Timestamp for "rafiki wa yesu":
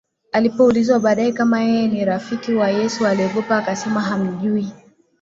2.05-3.07